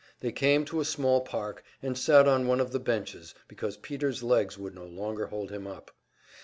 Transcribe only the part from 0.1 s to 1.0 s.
They came to a